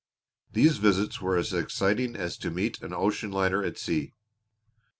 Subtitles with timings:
[0.51, 4.15] These visits were as exciting as to meet an ocean liner at sea.